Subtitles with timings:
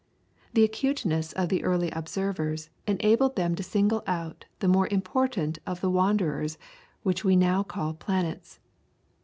[0.53, 5.81] The acuteness of the early observers enabled them to single out the more important of
[5.81, 6.57] the wanderers
[7.03, 8.57] which we now call planets.